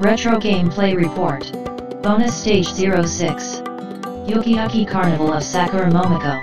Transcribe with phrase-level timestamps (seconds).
[0.00, 1.52] Retro Gameplay Report.
[2.02, 3.62] Bonus Stage 06.
[4.26, 6.38] Yukiyaki Carnival of Sakura Momoko.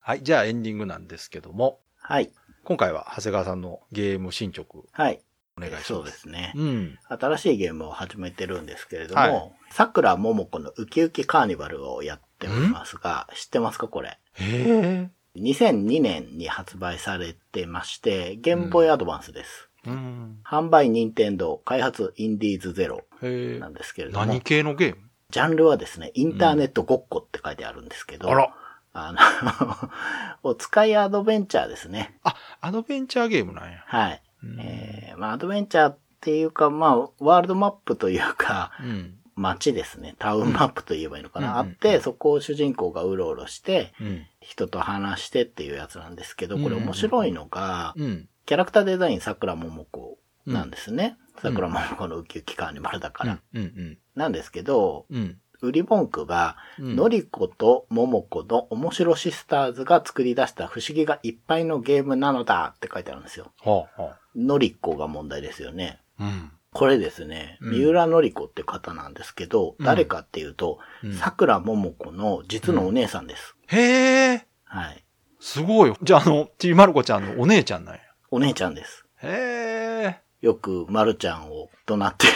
[0.00, 0.22] はい。
[0.22, 2.32] じゃあエンディングなんですけども、はい。
[2.64, 5.20] 今回は長谷川さんのゲーム進捗はい。
[5.56, 5.86] お願いします。
[5.88, 6.52] そうですね。
[6.56, 6.98] うん。
[7.08, 14.18] 新しいゲームを始めてるんですけれども、はい桜ももこのウキウキカーニバルをやっておりますが、知ってますかこれ？
[14.34, 15.10] へえ。
[15.36, 19.68] 2002年に発売されてまして、ゲームボーイアドバンスです。
[19.86, 20.38] うん。
[20.44, 23.02] 販売任天堂、開発インディーズゼロ
[23.58, 23.68] な。
[23.68, 25.02] んですけれども、何系のゲーム？
[25.30, 28.54] ジャンルはですね、インターネットごっこって書いてあるんですけど、あら。
[28.94, 29.18] あの、
[30.50, 32.18] お使いアドベンチャーですね。
[32.22, 33.82] あ、アドベンチャーゲームなんや。
[33.86, 34.22] はい。
[34.44, 39.14] うんえー、まあ、アドベンチャーっていうか、まあ、ワールドマップというか、うん。
[39.36, 40.14] 街ですね。
[40.18, 41.48] タウンマップと言えばいいのかな。
[41.48, 44.26] うんあって、そこを主人公がうろうろして、うん。
[44.40, 48.28] 人と話してっていうやつなんですけど、これうん面白いのが、うん。
[48.44, 51.16] キャラクターデザイン桜桃子なんですね。
[51.18, 53.40] うん桜桃子のウキウキカーニバルだから。
[54.14, 55.38] なんですけど、うん。
[55.62, 63.52] 売り文句が、うんのりこと桃子の面白シスターズが作り出した不思議がいっぱいのゲームなのだって書いてあるんですよ。
[63.64, 66.00] はあ、はのりっこが問題ですよね。
[66.18, 66.24] あ。
[66.24, 66.52] うん。
[66.72, 73.54] これですね、うん三浦のり子って方なんですけど、うん誰かっていうとうん、桜桃子の実のお姉さんです。
[73.68, 74.46] へえ。
[74.64, 75.04] はい。
[75.40, 75.94] すごい。
[76.02, 78.00] じゃあ、あの、ちびまる子ちゃんのお姉ちゃんなんや。
[78.30, 79.04] お姉ちゃんです。
[79.22, 79.28] へ
[80.18, 80.20] え。
[80.40, 82.26] よく、まるちゃんを怒鳴って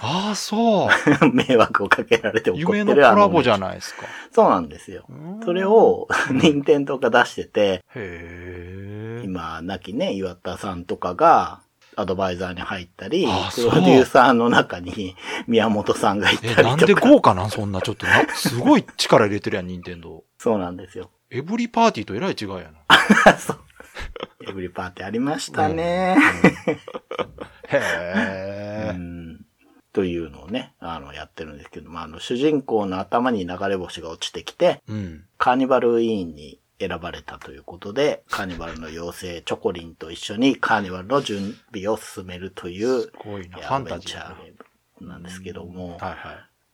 [0.00, 0.88] ああ、そう。
[1.24, 1.32] る。
[1.34, 3.60] 迷惑をかけられて怒ってる夢のコラボじゃい。
[3.60, 4.06] ないですか。
[4.32, 5.04] そうなんですよ。
[5.08, 9.22] うんそれ、を、 任天堂が出してて、へえ。
[9.24, 11.62] 今、亡きね、岩田さんとかが、
[12.00, 15.16] アドバイザーに入ったりあ、プロデューサーの中に
[15.48, 16.68] 宮本さんがいたりえ、とか。
[16.68, 17.50] なんで豪華なん？
[17.50, 20.22] そんな、ちょっとな、すごい力入れてるやん、任天堂。
[20.38, 21.10] そうなんですよ。
[21.30, 22.70] エブリパーティーとえらい違いや
[23.26, 23.34] な。
[23.36, 23.58] そう。
[24.48, 26.16] エブリパーティーありましたね。
[27.68, 28.92] へえ。
[28.94, 29.44] うん
[29.92, 35.24] というのをね、あの、やってるんですけど、まあ、あの、主人公の頭に流れ星が落ちてきて、うん。
[35.38, 43.58] カーニバル委員に選ばれたということで、カーニバルの妖精チョコリンと一緒にカーニバルの準備を進めるという、すごいな。
[43.58, 44.34] いファンタジーだな。
[44.34, 44.54] ャーゲー
[45.00, 46.18] ムなんですけども、はいはい。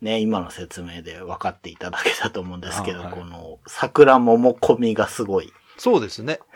[0.05, 5.53] ね、今の説明で分かっていただけたと思うんですけど、あはいこの桜桃込みがすごい。
[5.79, 6.41] そうですね。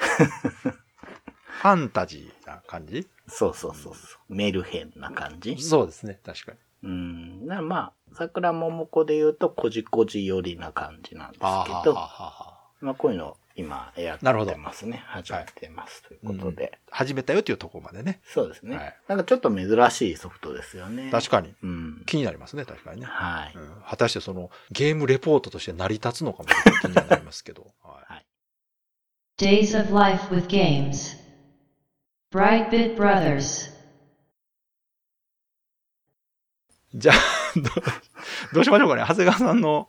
[1.60, 3.09] ファンタジーな感じ？
[3.26, 4.34] そうそうそうそう。
[4.34, 5.56] メルヘンな感じ？
[5.60, 6.59] そうですね、確かに。
[6.84, 7.47] うん。
[7.47, 15.03] なまあ、桜桃子で言うと、こじこじ寄りな感じなんですけあーはど、ははまあ、こういうのを今やなるほどってますね。
[15.06, 16.05] 始めてます。
[16.05, 16.78] ということで。
[16.91, 18.21] 始めたよっていうところまでね。
[18.25, 21.11] そうですね、はいなんかちょっと珍しいソフトですよね。
[21.11, 21.53] 確かに。
[21.62, 22.03] うん。
[22.06, 23.06] 気になりますね、確かにね。
[23.06, 23.53] はい。
[23.56, 26.49] うん果たしてそのゲームレポートとして成り立つのかも
[26.83, 27.66] 気にはなりますけど。
[27.83, 31.16] はい、Days of Life with Games.
[32.33, 33.77] Brightbit Brothers.
[36.95, 37.16] じゃあ
[38.53, 39.05] どう、しましょうかね。
[39.06, 39.89] 長谷川さんの。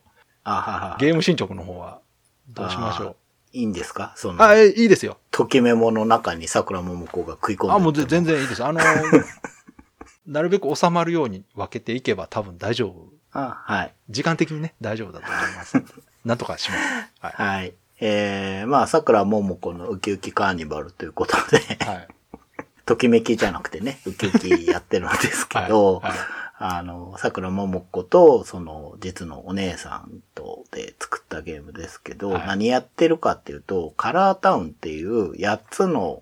[1.00, 2.02] ゲーム進捗の方は
[2.50, 3.16] どうしましょ
[3.54, 4.14] いいんですか？
[4.16, 4.42] その、う。
[4.48, 5.18] あ、えいいですよ。
[5.32, 8.64] ときメモの中に桜桃子が食い込んであ、もう全然いいです。
[8.64, 8.80] あの、
[10.28, 13.08] なるべく収まるように分けていけば多分大丈夫。
[13.32, 13.94] あ、はい。
[14.10, 15.82] 時間的にね、大丈夫だと思います。
[16.26, 16.82] なんとかします。
[17.20, 17.34] はい。
[17.34, 17.74] はい。
[18.02, 22.08] えー、まあ、桜桃子のウキウキカーニバルということで、はい。
[22.86, 26.20] ときめきじゃなくてね、ウキウキやってるんですけど、はいはい
[26.62, 36.22] あの、桜桃子と、その、実のお姉さんとで作ったゲームですけど、はい何やってるかっていうと、カラータウンっていう8つの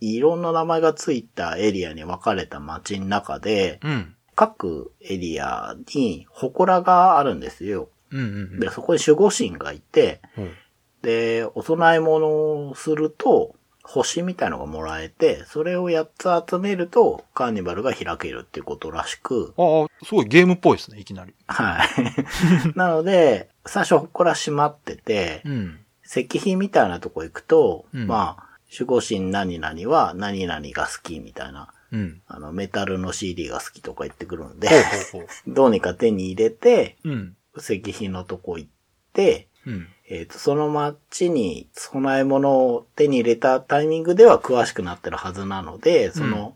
[0.00, 4.14] いろんな名前がついたエリアに分かれた街の中で、うん。
[4.34, 7.88] 各エリアに祠があるんですよ。
[8.10, 8.22] うんう
[8.56, 10.52] んで、そこに守護神がいて、うん。
[11.00, 12.26] で、お供え物
[12.68, 21.34] をすると、星みたいのがもらえて、それを8つ集めると、カーニバルが開けるっていうことらしく、ああ、すごいゲームっぽいですね、いきなり。
[21.48, 21.88] はい。
[22.76, 25.78] なので、最初祠閉まってて、うん。
[26.04, 32.22] 石碑みたいなとこ行くと、うんまあ、守護神何々は何々が好きみたいな、うん。
[32.26, 34.68] あの、メタルの CD が好きとか言ってくるんで。
[35.46, 37.36] どうにか手に入れて、うん。
[37.58, 38.70] 石碑のとこ行っ
[39.12, 39.88] て、うん。
[40.14, 46.54] えっ、と、その町に供え物を手に入れたタイミングでは詳しくなってるはずなので、その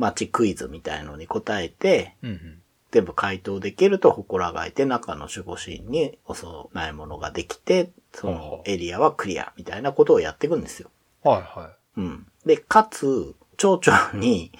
[0.00, 2.62] 町クイズみたいのに答えて、うんうん。
[2.90, 10.90] 全部回答できると祠が開いて中の守護神にお供え物ができて、そのエリアはクリアみたいなことをやっていくんですよ。
[11.22, 12.26] はいはうん。
[12.44, 14.50] で、かつ、町長に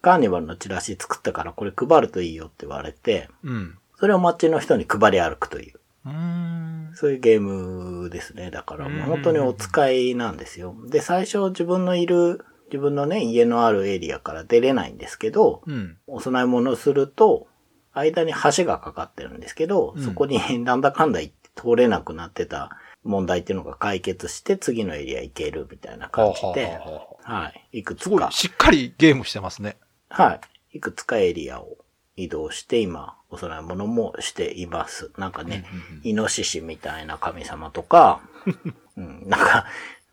[0.00, 3.48] カーニバルのチラシ作ったからこれ配るといいよって言われて、い。
[3.48, 3.78] うん。
[3.98, 5.79] それを町の人に配り歩くという。
[6.04, 6.92] うーん。
[6.94, 8.50] そういうゲームですね。
[8.50, 10.74] だからもううん本当にお使いなんですよ。
[10.88, 15.96] で、最初自分のいる自分のね、家のあるエリアから出れないんですけど、うん。
[16.06, 17.48] お供え物をすると、
[17.92, 22.70] 間に橋がかかってるんですけど、うんそこに なんだかんだ言って通れなくなってた
[23.02, 27.78] 問題っていうのが解決して次のエリア行けるみたいな感じで、はあはい。
[27.78, 29.76] いくつか、しっかりゲームしてますね。
[30.08, 30.40] は
[30.72, 30.76] い。
[30.78, 31.78] いくつかエリアを
[32.20, 35.10] 移動して今、お供え物もしています。
[35.16, 35.64] なんかね、
[36.02, 38.20] イノシシみたいな神様とか、
[38.96, 39.66] うん、なんか、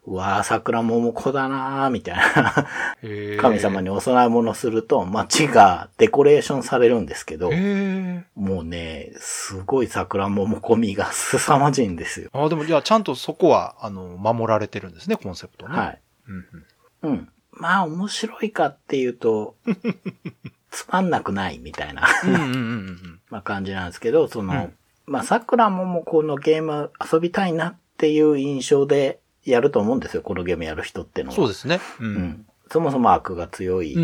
[0.06, 2.68] うわー、桜桃子だなーみたいな
[3.42, 7.52] 神様にお供え物すると街がデコレーションされるんですけど。
[8.36, 12.30] もうね、すごい桜桃込みが凄まじいんですよ。
[12.32, 15.78] ああ、でもじゃあちゃんとそこは、あの、守られてるんですね、コンセプトね。
[15.78, 16.02] はい。
[16.30, 16.46] うん
[17.04, 17.12] うん。
[17.12, 17.30] うん。
[17.52, 19.56] まあ面白いかっていうと、
[20.72, 22.08] つまんなくないみたいな。
[23.30, 24.74] まあ感じなんですけど、その、うん
[25.10, 31.36] まあ桜桃子のゲーム遊びたいなっていう印象でやると思うんですよ、このゲームやる人ってのは。
[31.36, 31.80] そうですね。
[32.00, 32.06] う。
[32.06, 32.46] うんん。
[32.70, 33.96] そもそも悪が強い。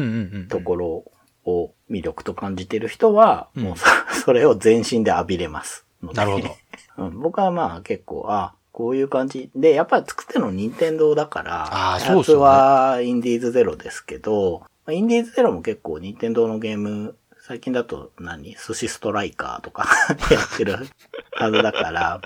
[0.48, 1.12] ところ
[1.46, 3.86] を魅力と感じてる人は、うんもうそ
[4.24, 6.16] それを全身で浴びれますので。
[6.16, 6.56] なるほど。
[6.98, 9.52] うん、僕はまあ結構、あ、こういう感じ。
[9.56, 18.56] で、やっぱり作ってるの任天堂だから、あーそうですよねはインディーズゼロですけど、まあインディーズゼロも結構任天堂のゲーム、最近だと何？
[18.56, 19.88] 寿司ストライカーとか
[20.32, 20.88] やってる
[21.32, 22.22] はずだから、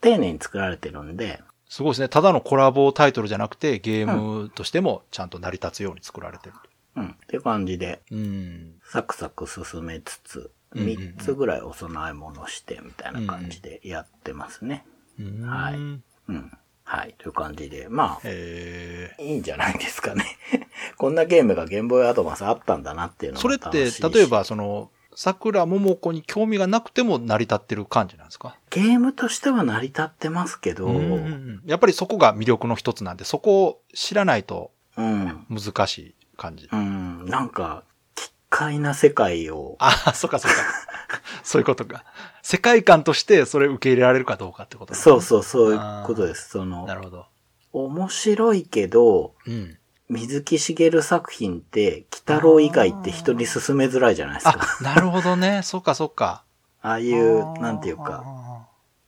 [0.00, 2.08] 丁寧に作られてるんで、すごいですね。
[2.08, 6.54] ただのコラボタイトルじゃなくて、ゲームとしてもちゃんと成り立つように作られてる。
[6.96, 8.74] うん、っていう感じで、うん。
[8.84, 10.38] サクサク進めつつ、
[10.72, 14.84] うんうんうん3つぐらいお供え物してみたいな感じでやってますね。
[15.18, 16.52] うんはいうん。
[16.90, 17.14] はい。
[17.18, 20.24] という感じで、まあ、えいいんじゃないですかね。
[20.96, 28.56] こんなゲームがゲームボーイアドバンスあったんだなっていうー、のそれって、例えば、その、桜桃子に興味がなくても成り立ってる感じなんですか？
[28.70, 36.68] ゲームとしては成り立ってますけど、ううんんやっぱりそこが魅力の一つなんで、そこを知らないとうん、難しい感じ。
[36.72, 37.84] なんか、
[38.14, 40.56] 奇怪な世界を、ああ、そっかそっか。
[41.44, 42.04] そういうことか。
[42.48, 45.20] 世界観としてそれ受け入れられるかどうかってことそうう。
[45.20, 46.48] そう、そういうことです。
[46.48, 47.26] そのな、るほど。
[47.74, 49.76] 面白いけど、うん。
[50.08, 54.60] 水木しげる作品って、鬼太郎以外って人に勧めづらいじゃないですか。
[54.80, 55.60] あ、なるほどね。
[55.62, 56.42] そっかそっか。
[56.80, 58.24] ああいう、なんていうか、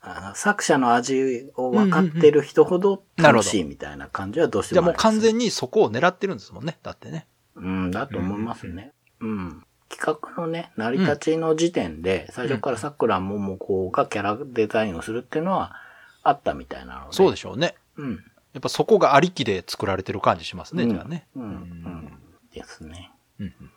[0.02, 6.78] あの作者の味を分かってる人ほど楽しいみたいな感じはどうしてじゃあもありますもう完全にそこを狙ってるんですもんね。
[6.82, 7.26] だってね。
[7.56, 8.92] うん、だと思いますね。
[9.20, 9.64] うん。
[9.90, 15.74] 企画のね、成り立ちの時点で、最初から桜桃子がキャラデザインをするっていうのは
[16.22, 17.16] あったみたいなので。
[17.16, 17.74] そうでしょうね。
[17.96, 18.12] うん。
[18.52, 21.26] やっぱそこがありきで作られてる感じしますね、うんじゃあね。
[21.36, 21.42] うん。
[21.42, 22.12] うん。
[22.52, 23.10] ですね。
[23.38, 23.70] うんうんうん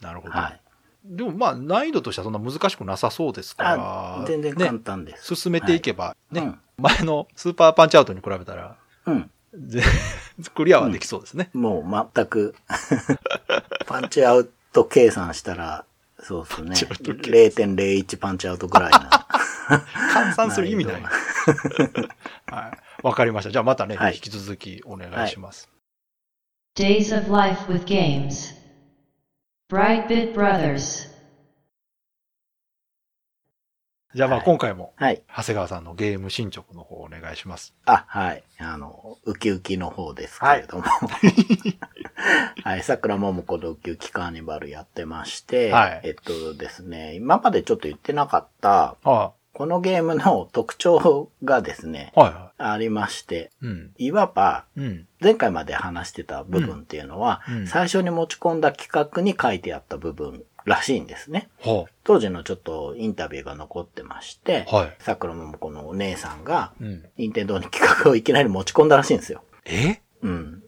[0.00, 0.32] なるほど。
[0.32, 0.60] はい。
[1.04, 4.20] でもまあ難易度としてはそんな難しくなさそうですから。
[4.22, 5.34] あ、全然簡ね、単です。
[5.34, 9.30] 進めていけばね、うん前のスーパーパンチアウトに比べたら、うん。
[9.54, 9.82] ぜ
[10.54, 11.50] クリアはできそうですね。
[11.52, 12.54] もう全く、
[13.86, 15.84] パンチアウト計算したら、
[16.22, 16.68] そうですね。
[16.68, 19.26] パンチアウト計0.01パンチアウトぐらいな。
[20.14, 21.02] 換算する意味ない。
[21.02, 21.08] は
[22.68, 23.06] い。
[23.06, 23.50] わかりました。
[23.50, 25.70] じゃあまたね、はい引き続きお願いします。
[26.76, 28.54] Days of Life with Games.
[29.70, 31.08] Brightbit Brothers.
[34.12, 35.22] じゃあまあはい今回も、はい。
[35.28, 37.74] 長谷川さんのゲーム進捗の方お願いします。
[37.86, 38.42] あ、はい。
[38.58, 40.82] あの、ウキウキの方ですけれども。
[40.82, 41.99] はい。
[42.82, 52.20] 桜桃子のウキウキカーニバルやってまして、はいえっとですね、今までちょっと言ってなかった、はこのゲームの特徴がですね、い。
[52.20, 53.66] はいはありまして、い。
[53.66, 53.90] うん。
[53.98, 55.06] いわば、うん。
[55.20, 61.48] 前回まで話してた部分っていうのは、うんうん最初に持ち込んだ企画に書いてあった部分らしいんですね。
[61.60, 66.72] は当時のちょっとインタビューが残ってまして、はい桜桃子のお姉さんが。
[67.16, 69.42] 任天堂に企画をいきなり持ち込んだらしいんですよ。
[69.64, 70.00] え？
[70.22, 70.59] うん。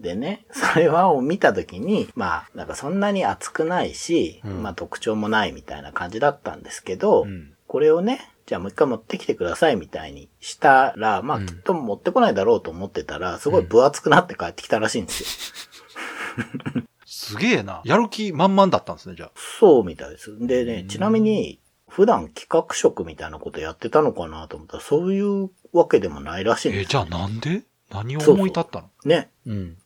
[0.00, 7.52] でね、それはを見たときに、まあ、なんかそんなに熱くないし、うんまあ特徴もないみたいな感じだったんですけど、うん。
[7.66, 15.22] これをね、じゃあもう一回持ってきてくださいみたいにしたら、まあうんきっと持ってこないだろうと思ってたら、すごい分厚くなって帰ってきたらしいんです
[16.76, 16.82] よ。
[17.04, 17.82] すげえな。
[17.84, 19.30] やる気満々だったんですね、じゃあ。
[19.36, 20.36] そうみたいです。
[20.46, 27.62] でねう、んちなみに、普段企画職みたいなことやってたのかなと思ったら、そういうわけでもないらしいんですえ、じゃあなんで？
[27.90, 28.88] 何を思い立ったの？
[29.04, 29.30] ね。
[29.46, 29.76] うん。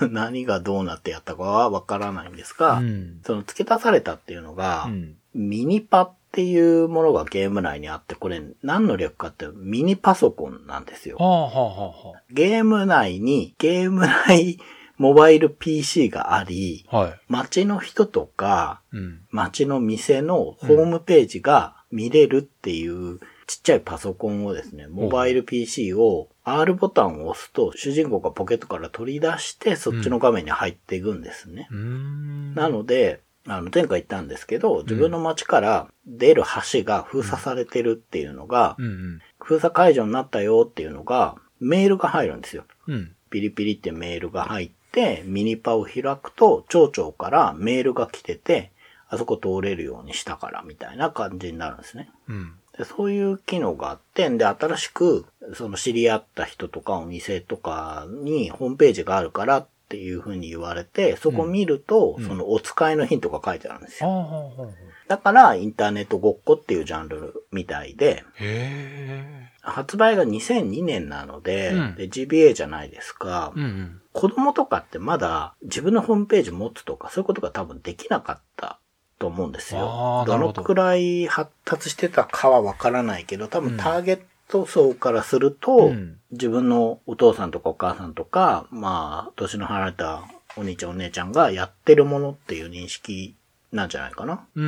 [0.12, 3.20] 何がどうなってやったかはわからないんですが、うん。
[3.24, 5.16] その付け足されたっていうのが、うん。
[5.34, 11.24] ミニパっていうものがゲーム内にあって、これ何の略かってミニパソコンなんですよは。
[11.24, 14.58] あはあはあはゲーム内にゲーム内
[14.98, 16.96] モバイル PC があり、あ。
[16.98, 17.20] はい。
[17.28, 19.20] 街の人とかうん。
[19.30, 31.66] 街の店のホームページが見れるっていうちっちゃいパソコンをですね、モバイル PC を R ボタンを押すと、主人公がポケットから取り出して、そっちの画面に入っていくんですね。
[31.72, 32.54] うーん。
[32.54, 39.20] なので、あの、前回言ったんですけど、自分の街から出る橋が封鎖されてるっていうのが、うんうん。
[39.40, 42.64] 封鎖解除になったよっていうのが、メールが入るんですよ。
[42.86, 43.16] うん。
[43.28, 48.70] ピリピリってメールが入って、ミニパを開くと、町長からメールが来てて、
[49.08, 52.10] あそこ通れるようにしたから、みたいな感じになるんですね。
[52.28, 52.52] うん。
[52.78, 64.10] でそういう機能があって、で、新しく、その知り合った人とかお店とかにホームページがあるからっていう風に言われて、そこ見ると、うんそのお使いのヒントが書いてあるんですよ。
[64.10, 64.74] ほうほうほう
[65.08, 73.52] だから、インターネットごっこっていうジャンルみたいで、へ発売が2002年なので、うんで GBA じゃないですか。
[73.56, 73.60] え。
[73.60, 74.00] うんうん。
[74.12, 78.80] 子供とかってまだ自分のホームページ持つとかそういうことが多分できなかった
[79.18, 80.24] と思うんですあよ。
[80.26, 90.24] どどのくらい発達してたかはわからないけど、多分ターゲット層からすると、うん自分のお父さんとかお母さんとか、まあ、年の離れた
[90.56, 93.36] お兄ちゃんお姉ちゃんがやってるものっていう認識
[93.72, 94.44] なんじゃないかな。
[94.54, 94.64] うん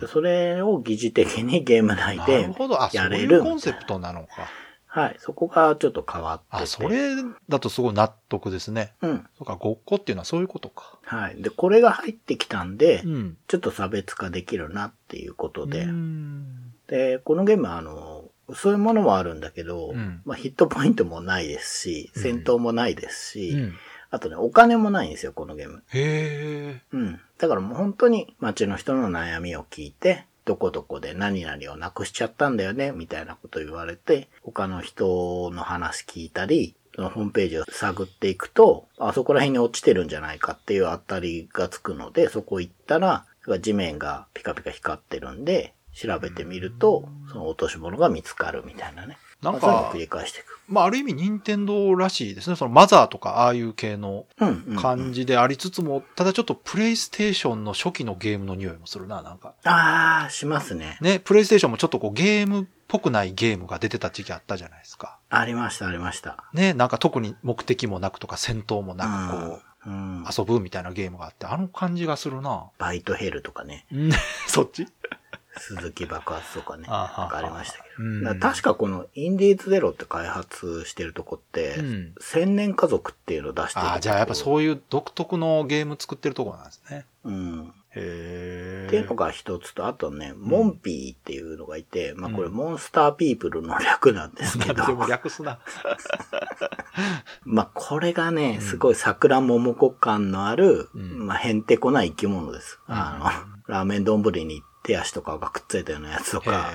[0.00, 2.82] うんそれを疑似的にゲーム内なでるほど。
[2.82, 4.48] あ、そうやれるいうコンセプトなのか。
[4.98, 5.16] はい。
[5.20, 6.62] そこがちょっと変わってて。
[6.64, 7.14] あ、それ
[7.48, 8.94] だとすごい納得ですね。
[9.00, 9.26] うん。
[9.36, 10.98] そうか、ごっこっていうのはそういうことか。
[11.04, 11.40] はい。
[11.40, 13.36] で、これが入ってきたんで、うん。
[13.46, 18.24] ちょっと差別化できるなっていうことで、うんで、このゲームはあの、
[18.54, 23.74] そういうものもあるんだけど、うんまあヒットポイントもないですし、うん戦闘もないですし、うん。
[24.10, 25.84] あとね、お金もないんですよ、このゲーム。
[25.88, 26.82] へえ。
[26.92, 27.20] うん。
[27.38, 43.26] だからもう本当に街の人の悩みを聞いて、どこどこで何々をなくしちゃったんだよね、みたいなこと言われて、他の人の話聞いたり、そのホームページを探っていくと、あそこら辺に落ちてるんじゃないかっていうあたりがつくので、そこ行ったら、
[43.60, 49.18] 地面がピカピカ光ってるんで、調べてみると、その落とし物が見つかるみたいなね。
[49.42, 50.58] なんかまあそういうのを繰、り返していく。
[50.68, 52.56] まあ、ある意味、任天堂らしいですね。
[52.56, 54.76] そのマザーとか、ああいう系のうん、うんうん。
[54.76, 59.54] 感じでありつつも、ただちょっとプレイステーションの初期のゲームの匂いもするな、なんか。
[59.64, 60.98] あー、しますね。
[61.00, 65.18] ね、プレイステーションもちょっとこうゲームっぽくないゲームが出てた時期あったじゃないですか。
[65.30, 66.44] ありました、ありました。
[66.52, 70.24] ね、なんか特に目的もなくとか戦闘もなくこう、うん、うん。
[70.36, 72.66] 遊ぶみたいなゲームがあって、あの感じがするな。
[72.78, 73.86] バイトヘルとかね。
[73.92, 74.10] うん
[74.46, 74.86] そっち？
[75.56, 76.84] 鈴木爆発とかね。
[76.88, 78.04] あはなんかありましたけど。
[78.04, 87.06] うんだから確かこのインディーズゼロって開発してるとこって、うん千年家族っていうのを出してるああ、じゃあやっぱそういう独特のゲーム作ってるところなんですね。
[87.24, 87.72] うん。
[87.90, 88.84] へえ。
[88.86, 95.58] っていうのが一つと、あとね、モンピーっていうのがいて、まあこれモンスターピープルの略なんですけど、な んでも略すな。
[97.44, 102.78] まあこれがね、すごい桜桃子感のある、うんまあへんてこな生き物です。
[102.88, 106.72] うんあの、ラーメン丼に手足とかがくっついたようなやつとか。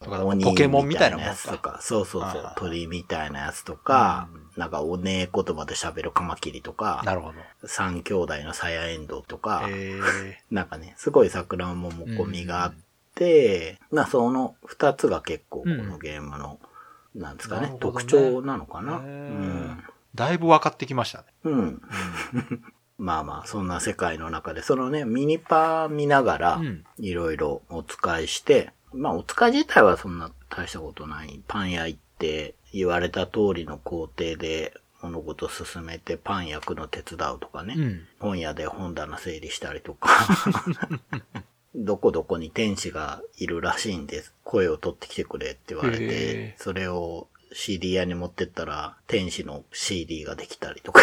[0.00, 1.72] とか鬼ポケモンみたいなやつとか。
[1.72, 7.34] か、そうそうそう鳥みたいなやつとかう、なんかおねえ言葉で喋るカマキリとか、なるほど。
[7.66, 9.68] 三兄弟のサヤエンドウとか。
[10.52, 12.74] なんかね、すごい桜ももこみがあっ
[13.16, 16.60] て、まあその二つが結構このゲームの、
[17.16, 18.92] なんですかね特徴なのかな？
[18.92, 19.84] へうーん。
[20.14, 21.24] だいぶ分かってきましたね。
[21.42, 21.82] うん。
[22.98, 31.40] まあまあ、そんな世界の中で、そのね、ミニパー見ながらうん、いろいろお使いして、まあお使い自体はそんな大したことない。
[31.46, 37.74] パン屋行って、言われた通りの工程で物事進めてパン焼くの手伝うとかね。
[37.76, 38.00] うん。
[38.18, 40.10] 本屋で本棚整理したりとか。
[41.74, 44.34] どこどこに天使がいるらしいんです。
[44.42, 51.00] 声を取ってきてくれって言われへて、それを CD 屋に持ってったら天使の CD ができたりとか。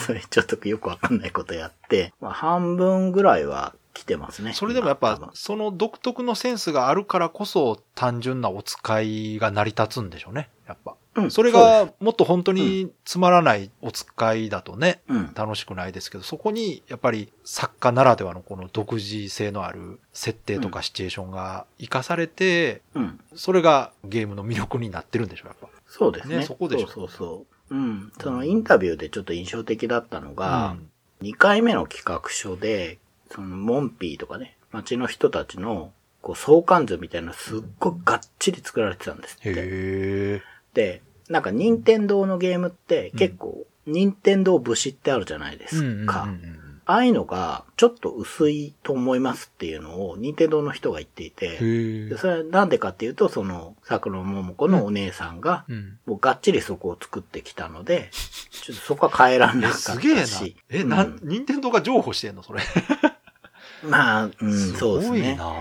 [0.00, 4.52] それちょっとよくわかんないことやって、まあ半分ぐらいは来てますね。
[4.52, 10.48] それでもやっぱその独特のセンスがあるからこそ、単純なお使いが成り立つんでしょうね。
[10.66, 10.94] やっぱ。
[11.16, 15.32] うんそれが、もっと本当につまらないお使いだとね、うん。
[15.34, 23.20] 楽しくないですけど、そこに、やっぱり作家ならではのこの独自性のある設定とかシチュエーションが活かされて、うん。
[23.34, 25.68] それがゲームの魅力になってるんでしょう、やっぱ。
[25.88, 26.36] そうですね。
[26.38, 27.49] ねそこでしょそうそうそう。
[27.70, 28.12] うん。
[28.20, 30.90] そのインタビューでちょっと印象的だったのが、うん
[31.22, 32.98] 2回目の企画書で、
[33.30, 40.42] そのモンピーとかね、街の人たちのこう相関図みたいなのすっごいがっちり作られてたんですって。
[40.74, 46.22] で、なんか任天堂のゲームって結構、任天堂節ってあるじゃないですか。
[46.22, 46.59] うんうんうんうん
[46.90, 51.56] ああいうのがちょっと薄いと思いますっていうのを任天堂の人が言っていて、
[52.16, 55.98] それはなんでかっていうと、その、桜桃子のお姉さんが、うん。
[56.06, 59.94] もうがっちりそこを作ってきたので、ちょっとそこは変えらんなえ、かったし。
[59.94, 60.98] すげえな。
[60.98, 62.60] え、な、うん任天堂が譲歩してんのそれ？
[63.82, 65.20] まあ、うん、そうですね。
[65.20, 65.54] ごいな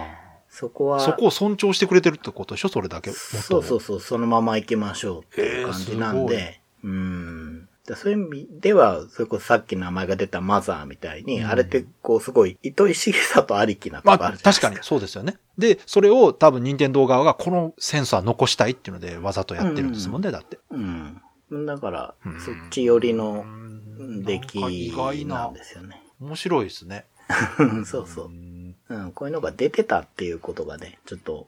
[0.50, 2.70] そこは、そこを尊重してくれてるってことでしょ？
[2.70, 3.12] それだけ。
[3.12, 7.69] そうそうそう、そのまま行きましょうっていう感じなんで、うん。
[7.90, 15.38] だそういう意味では、それこそさっき名前が出たマザーみたいに、うんあれってこうすごい糸井重里ありきなとまあ、こあるじゃないです確かにそうですよね。
[15.58, 20.60] で、それを多分任天堂側がこのセンサー残したいっていうのでわざとやってるんですもんね、だって。
[20.70, 21.22] うん。
[21.66, 26.04] だからうん、そっち寄りのうん出来外ななんですよね。
[26.22, 27.06] 面白いですね。
[27.86, 28.30] そうそうう。
[28.30, 31.48] んうん、こういうのが出てたっていうことがね、ちょっと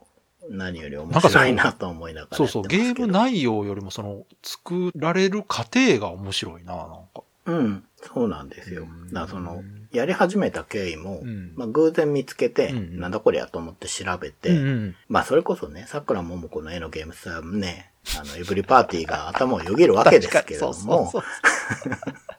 [0.52, 3.08] 何より面白いなと思いながらそうそう、ゲーム。
[3.08, 7.24] 内容よりもその、作られる過程が面白いな、なんか。
[7.46, 8.84] うん、そうなんですよ。
[8.84, 22.32] うんだその、やり始めた経緯も、うんまあ偶然見つけて、うんなんだこりゃと思って調べて、うんうんまあそれこそね、桜ももこの絵のゲームさ、ね、あの、エブリパーティーが頭をよぎるわけですけれども、確かにそうそうそう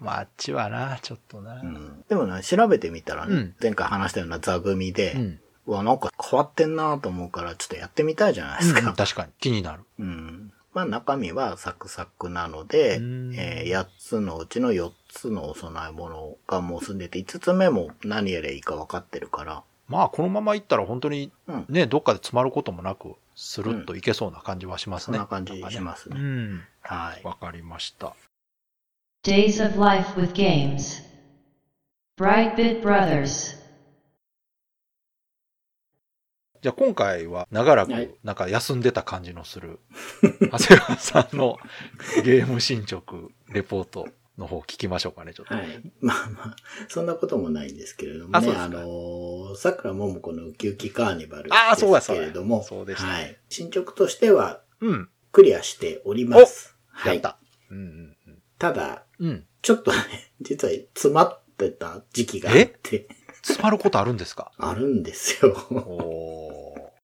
[0.00, 1.60] まあ、あっちはな、ちょっとな。
[1.60, 5.40] うんでもね、調べてみたらね、うん前回話したような座組で、うん。
[5.66, 8.90] うわ、なんか変わってんなと思うから、ちょっとやってみたいじゃないですか。
[8.90, 9.32] うん確かに。
[9.38, 9.82] 気になる。
[9.98, 10.52] うん。
[10.72, 21.66] まあ中身はサクサクなので、うんえー8つのうちの4つのお供え物がもう済んでて、5つ目も何やればいいか分かってるから、まあ、このままいったら本当にうん。
[21.68, 25.18] ね、どっかで詰まることもなく、スルッといけそうな感じはしますね。
[25.18, 26.62] そんな感じしますねうん。
[26.82, 27.24] はい。
[27.24, 28.14] わかりました。
[29.24, 31.02] Days of Life with Games.
[32.18, 33.59] Brightbit Brothers.
[36.62, 39.78] じゃあ今回は長らはいくなんか休んでた感じのする、
[40.52, 41.58] 長谷川さんの
[42.24, 43.14] ゲーム進捗
[43.48, 45.54] レポートの方聞きましょうかね、ちょっと。
[45.54, 45.92] はい。
[46.00, 46.56] まあまあ、
[46.88, 53.38] そんなこともないんですけれどもね、ああのー、桜ももこのウキウキカーニバルあーそうですけれども、そうでしたはい。
[53.48, 55.08] 進捗としてはうん。
[55.32, 56.76] クリアしております。
[56.88, 57.22] はいやっ。
[57.22, 57.38] た。
[57.70, 58.16] うんうん
[58.58, 59.28] ただ、うん。
[59.28, 59.46] うん。
[59.62, 59.98] ちょっとね、
[60.42, 63.08] 実は詰まってた時期があって、
[63.42, 64.52] 詰まることあるんですか？
[64.58, 65.54] あるんですよ。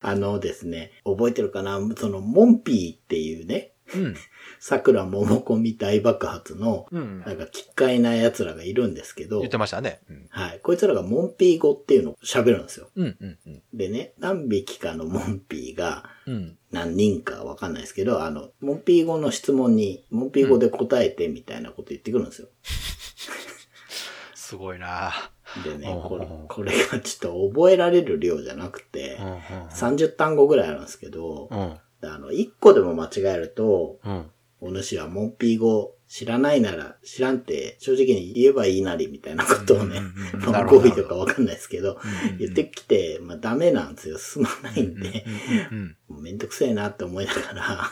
[0.01, 1.81] あのですね、覚えてるかな？
[1.97, 4.17] その、モンピーっていうね、うん。
[4.59, 7.21] 桜桃子み大爆発の、うん。
[7.21, 10.01] なんか、奇怪な奴らがいるんですけど言っ、てましたね。
[10.11, 10.27] うん。
[10.29, 10.61] はい。
[10.61, 12.89] こいつらがモンピー語っていうのを喋るんですよ。
[12.97, 13.63] うんうんうん。
[13.75, 16.59] でね、何匹かのモンピーが、うん。
[16.73, 22.49] 何人かわかんないですけど、あの、モンピー語の質問に、モンピー語で答えてみたいなこと言ってくるんですよ。
[24.47, 25.13] すごいな。
[25.65, 29.39] でね、うんこれ、これがちょっと覚えられる量じゃなくてう、んうん
[29.71, 31.59] 30単語ぐらいあるんですけど、うん。
[31.59, 34.31] あの、1個でも間違えると、うん。
[34.61, 40.01] お主はモンピー語知らないなら知らんって正直に言えばいいなりみたいなことをね、
[40.47, 41.99] まあ語尾とかわかんないですけど、
[42.39, 44.19] 言ってきて、まあダメなんですよ。
[44.19, 45.27] 進まないんで、
[46.09, 47.91] めんどくせえなって思いながら。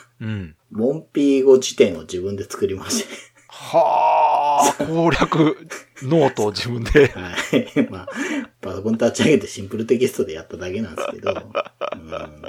[0.71, 3.09] モンピー語辞典を自分で作りまして、
[3.49, 4.24] はあ、
[4.79, 5.57] 攻略
[6.03, 7.09] ノートを自分で。
[7.09, 7.91] はい。
[7.91, 8.09] まあ、
[8.61, 12.43] パソコン立ち上げてシンプルテキストでやっただけなんですけど、うん、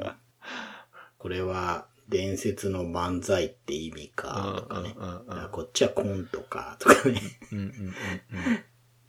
[1.18, 4.96] これは伝説の漫才って意味か、とかね。
[5.52, 7.22] こっちはコントか、とかね。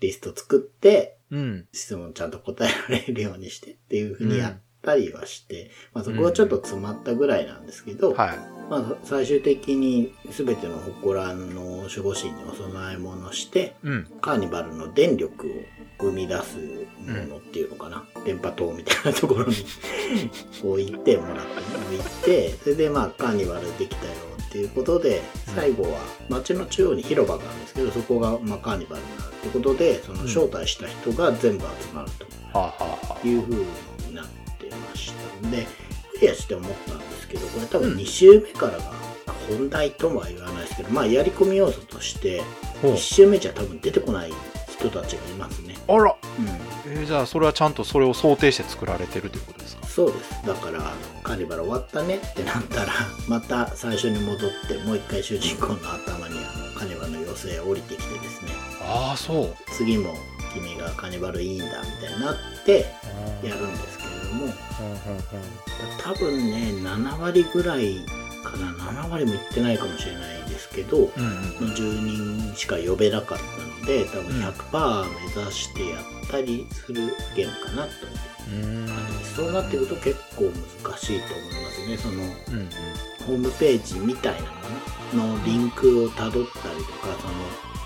[0.00, 1.68] リスト作って、うんうん。
[1.72, 8.38] 質問ちゃんと答えられるようにしてっていうふうにやったりはして、まあそこはちょっと詰まったぐらいなんですけど、はい。
[8.70, 14.06] まあ最終的に全ての祠の守護神にお供え物して、うん。
[14.20, 15.66] カーニバルの電力
[15.98, 16.56] を生み出す
[17.00, 19.56] ものっていうのかな、電波塔みたいなところに
[20.64, 21.52] 置いてもらって
[21.86, 24.12] 置いてそれでまあカーニバルできたよ
[24.46, 25.22] っていうことで
[25.54, 32.10] 最後は街の中央に広場があるんですけどそこがまあカーニバルになるってことでその招待した人が全部集まる
[33.22, 33.66] という風にな
[34.66, 35.66] ってましたんで
[36.14, 38.92] クリアして思ったんですけどこれ多分うん2周目からが
[39.48, 42.44] 本題とは言わないですけどまあやり込み要素としてあ。
[42.82, 44.32] ほう1周目じゃ多分出てこない
[44.78, 45.74] 人たちがいますね。
[45.88, 46.14] あら。
[46.38, 46.92] うん。
[46.92, 49.86] えーじゃあそれはちゃんとそれを想定して作られてるということですか？
[49.86, 50.30] そうです。
[50.46, 52.92] だから、あのカーニバル終わったねってなったら、
[53.26, 58.50] また最初に戻って、もう一回主人公の頭にあのカーニバルの妖精降りてきてですね、
[58.82, 59.54] ああ、そう。
[59.72, 60.14] 次も
[60.52, 61.70] 君がカーニバルいいんだみ
[62.06, 62.84] たいになって
[63.42, 64.52] やるんですけれども、
[66.02, 68.04] 多分ね、7割ぐらい
[68.44, 73.44] かな、7割もいってないかもしれないですけど、うんうんの住人しか呼べなかった
[73.80, 78.88] ので、多分100%目指してやったりするゲームかなと思ってうん。
[79.34, 80.44] そうなってくると結構
[80.84, 81.98] 難しいと思いますね。
[81.98, 82.68] そのうんうん。
[83.26, 84.34] ホームページみたい
[85.14, 87.34] なもののリンクをたどったりとか、その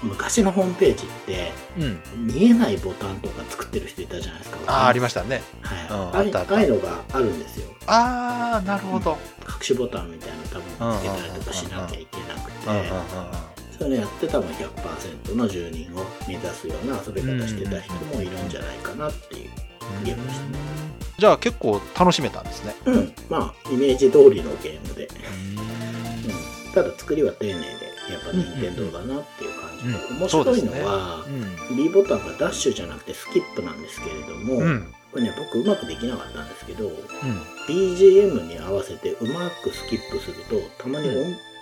[0.02, 2.26] 昔のホームページってうん。
[2.26, 4.58] 見えないボタンとか作ってる人いたじゃないですか。
[4.66, 5.42] ああ、ありまししたね。
[5.60, 5.88] はい。
[5.88, 7.70] うんあったあいうのがあるんですよ。
[7.86, 9.18] ああ、なるほど。
[9.46, 12.66] 隠しボタンみたいなの多分つけたりとかしなきゃいけなくて、
[13.78, 19.50] そういうのやって多分100%の住人を目指すような遊び方してた人もいるんじゃないかなっていう
[20.04, 20.58] ゲームでしたね。
[21.18, 22.74] じゃあ結構楽しめたんですね。
[22.86, 23.12] うん。
[23.28, 25.06] まあ、イメージ通りのゲームで。
[25.06, 26.72] うん。
[26.72, 29.94] ただ作りは丁寧で、やっぱ任天堂だなっていう感じで。
[30.10, 31.24] うん面白いのは、
[31.70, 31.76] うん。
[31.76, 34.94] B ボタンがダッシュじゃなくてスキップなんですけれども、うん。
[35.12, 36.94] これね、僕うまくできなかったんですけど、うん。
[37.68, 41.14] BGM に合わせてうまくスキップすると、たまに音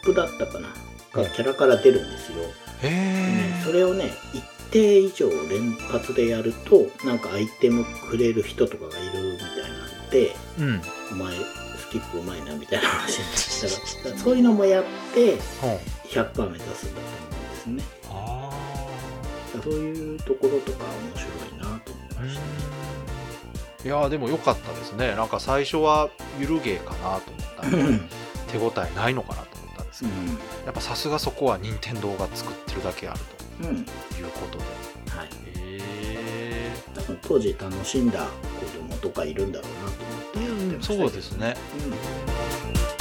[0.03, 0.69] 符だったかな、
[1.13, 2.39] がキャラから出るんですよ。
[2.83, 3.65] へねえ。
[3.65, 10.83] それをね、一定以上連発でやると、なんかアイテムくれる人とかがいるみたいなんで、うん。
[11.13, 11.35] お前、
[11.79, 14.85] スキップうまいなみたいな話にしたら そういうのもやっ
[15.15, 15.39] て、
[16.09, 17.27] 100%目指すんだと思
[17.67, 17.99] うんですね。
[18.11, 18.51] あ
[19.63, 23.85] そういうところとか面白いなと思いました。
[23.85, 25.15] いやーでも良かったですね。
[25.15, 28.03] なんか最初はゆるゲーかなと思った
[28.53, 30.13] 手応えないのかなと思ったんですけど、
[30.67, 33.21] やっぱさすがそこは任天堂が作ってるだけある
[33.61, 33.67] うん。
[33.69, 33.85] うん。
[33.85, 34.65] ということで。
[35.17, 35.27] はい。
[35.27, 36.71] へえ。
[36.95, 38.21] 多分当時楽しんだ
[38.61, 41.57] 子供とかいるんだろうなと思ってやってまそうですね。
[41.85, 42.98] うん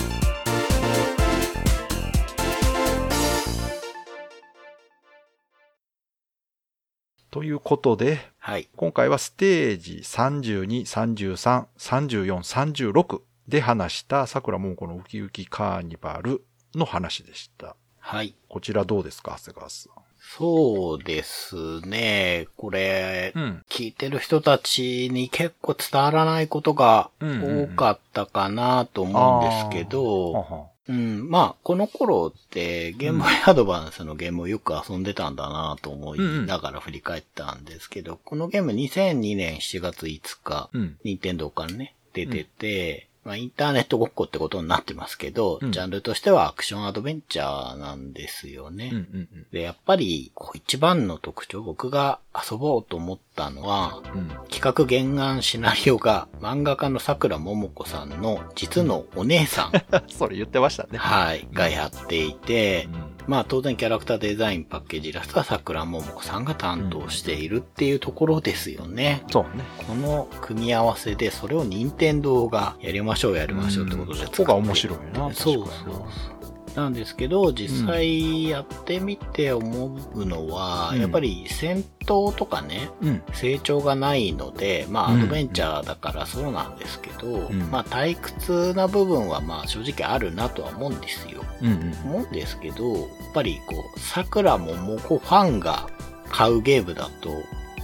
[7.31, 8.69] ということで、はい。
[8.75, 16.43] 今回はステージ32、33、34、36で話した桜桃子のウキウキカーニバル
[16.75, 17.75] の話でした。
[17.99, 18.35] はい。
[18.47, 22.47] こちらどうですか、長谷川さそうですね。
[22.57, 23.39] これ、ん。
[23.39, 23.65] うん。
[23.69, 40.97] 聞いてる人たちに結構伝わらないことが多かったかなと思うんですけど、うん、まあ、この頃ってゲームボーイアドバンスのゲームをよく遊んでたんだなと思いながら振り返ったんですけど、このゲーム2002年7月5日、うん。
[41.03, 48.89] 任天堂からね、出てて、まあ、インターネットごっこってことになってますけど、うんジャンルとしてはアクションアドベンチャーなんですよね。
[48.93, 54.29] うんうんで、やっぱり、こう一番の特徴、僕が遊ぼうと思ったのは、うん。
[54.49, 59.71] 企画原案シナリオが漫画家の桜桃子さんの実のお姉さん、
[60.07, 60.97] それ言ってましたね。
[60.97, 63.16] はい、がやっていてう、ん。
[63.27, 69.23] まあ当然キャラクターデザイン、パッケージイラストは桜桃子さんが担当しているっていうところですよね。
[69.29, 69.63] そうね。
[69.85, 75.33] この組み合わせで、それを任天堂がやりましょうやりましょうってことでうんそこが面白いな。
[75.33, 76.36] そう確かになそう
[76.77, 83.23] なんですけど、実際やってみて思うのは、うんやっぱり戦闘とかね、うん。
[83.33, 91.43] 成長がないので、まあうんアドベンチャーだからそうなんですけど、んまあ退屈な部分はまあ正直あるなとは思うんですよ。
[91.61, 91.93] うんうん。
[92.05, 95.89] 思うんですけど、やっぱりこう、桜ももこファンが
[96.29, 97.31] 買うゲームだと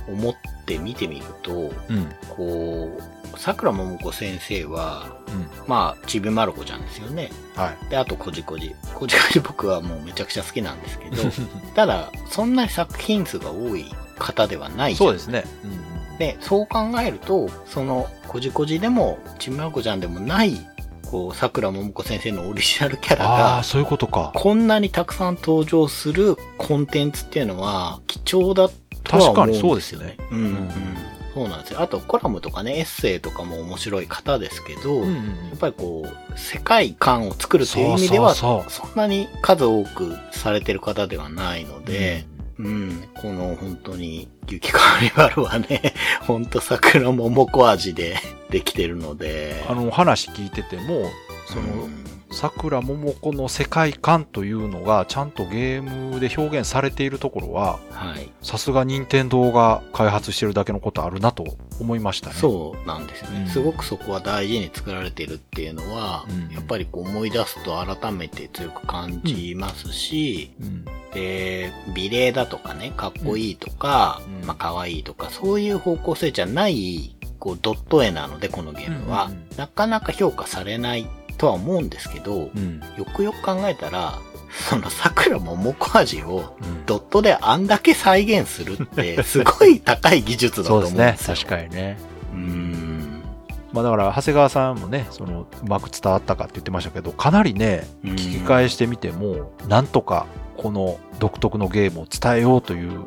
[0.07, 1.71] 思って見てみると、う
[3.33, 3.35] ん。
[3.35, 5.67] こう、桜ももこ先生は、うん。
[5.67, 7.31] まあ、ちびまる子ちゃんですよね。
[7.55, 7.89] はい。
[7.89, 8.75] で、あと、こじこじ。
[8.93, 11.23] こじこじ僕はもうめちゃくちゃ好きなんですけど、
[11.75, 13.85] ただ、そんなに作品数が多い
[14.19, 15.43] 方ではないそうですね。
[15.63, 16.17] うん。
[16.17, 20.57] で、そう考えると、その、こじこじでも、ちびまる子ちゃんでもない、
[21.09, 24.31] こう、桜ももこ先生のオリジナルキャラあがあ、、そういうことか。
[24.33, 28.69] こんなにたくさん登場するコンテンツっていうのは、貴重だ
[29.03, 30.17] とは思うんですよね。
[30.31, 30.69] うん、うん。
[31.33, 31.81] そうなんですよ。
[31.81, 35.21] あと、コラムとかね、エッセイとかも面白い方ですけど、うんや
[35.55, 38.63] っぱりこう、世界観を作るという意味では、そん
[38.95, 42.25] なに数多くされてる方ではないので、
[42.59, 48.17] うん、この本当に、雪カーニバルはね、 本当桜桃子味で
[48.49, 51.09] できてるので、あの、話聞いてても、
[51.47, 58.29] その、うん桜桃子の世界観というのがちゃんとゲームで表現されているところは、はい。
[58.41, 62.35] さすが任天堂が開発してるだけのことあるなと思いましたね。
[62.35, 63.47] そうなんですよね、うん。
[63.47, 66.53] すごくそこは大事に作られてるっていうのは、うん。
[66.53, 70.85] やっぱりこう思い出すと改めて強く感じますし、うん。
[71.13, 74.47] で、美麗だとかね、かっこいいとか、うん。
[74.47, 82.81] まあ可愛いとか、そういう方向性じゃない、こうドット絵なので、このゲームは、なかなか評価されないとは思うんですけど、うん。
[82.97, 84.19] よくよく考えたら、
[84.69, 91.35] その桜桃子味をうんドットであんだけ再現するって、 すごい高い技術だとそうで思うんですすよ。
[91.35, 91.41] ね。
[91.41, 91.97] 確かにね。
[92.33, 93.23] うーん。
[93.71, 103.05] まあだから、長谷川さんもね、その、うまく伝わったかって言ってましたけど、かなりね、うん聞き返してみても、なんとか、この独特のゲームを伝えようという。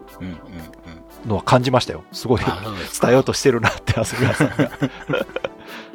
[1.26, 2.04] のは感じましたよ。
[2.12, 4.70] すごい伝えようとしてるなって、長谷川さんが。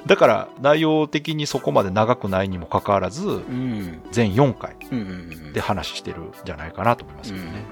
[0.05, 4.01] だから、内容的にそこまで長くないにもかかわらず、うん。
[4.11, 5.53] 全4回うんうんうん。
[5.53, 7.65] で話してるんじゃないかなと思いますうんけどね。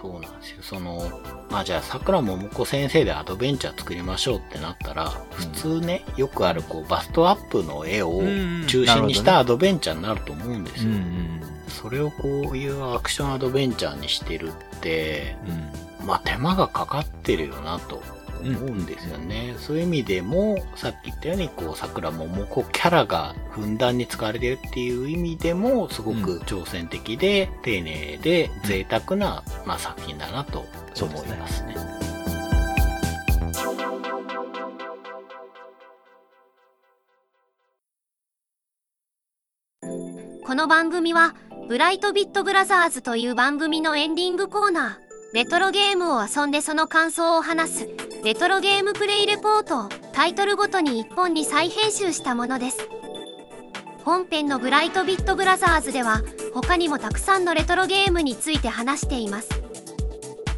[0.00, 0.62] そうなんですよ。
[0.62, 1.10] その、
[1.50, 11.00] まあじゃあ、桜桃子先生でアドベンチャー作りましょうってなったら、普通ね、よくあるこう、バストアップの絵をうん中心にしたなアドベンチャーになると思うんですうんよ。
[11.68, 18.00] それをこういうアクションアドベンチャーにしてるって、うんうんまあ手間がかかってるよなと
[18.40, 19.54] 思うんですよね。
[19.58, 30.64] そういう意味でも、さっき言ったように、こう、桜桃子キャラがふんだんに使われてるっていう意味でも、すごく挑戦的で、丁寧で、贅沢な、まあ、作品だなと
[31.00, 31.76] 思いますね。
[40.44, 41.34] この番組は、
[41.68, 45.06] ブライトビットブラザーズという番組のエンディングコーナー。
[45.34, 47.88] レトロゲームを遊んでその感想を話す、
[48.24, 52.88] レトロゲームプレイレポートをタイトルごとに1本に再編集したものです。
[54.04, 56.22] 本編のブライトビットブラザーズでは、
[56.54, 59.48] 他にもたくさんのレトロゲームについて話しています。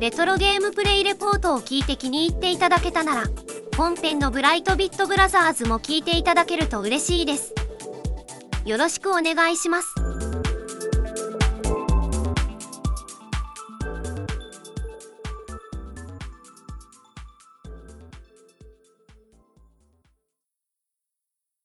[0.00, 3.24] レトロゲームプレイレポートを聞いて気に入っていただけたなら、
[3.76, 7.54] 本編のブライトビットブラザーズも聞いていただけると嬉しいです。
[8.64, 9.97] よろしくお願いします。